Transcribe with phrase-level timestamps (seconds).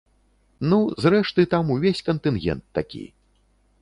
[0.71, 3.03] Ну, зрэшты, там увесь кантынгент такі.